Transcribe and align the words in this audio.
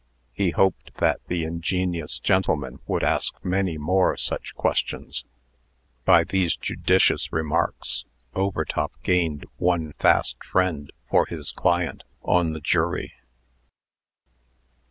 He 0.33 0.49
hoped 0.49 0.95
that 0.95 1.19
the 1.27 1.43
ingenious 1.43 2.17
gentleman 2.17 2.79
would 2.87 3.03
ask 3.03 3.35
many 3.45 3.77
more 3.77 4.17
such 4.17 4.55
questions. 4.55 5.25
By 6.05 6.23
these 6.23 6.55
judicious 6.55 7.31
remarks, 7.31 8.05
Overtop 8.33 8.93
gained 9.03 9.45
one 9.57 9.93
fast 9.99 10.43
friend 10.43 10.91
for 11.07 11.27
his 11.27 11.51
client 11.51 12.03
on 12.23 12.53
the 12.53 12.59
jury. 12.61 13.13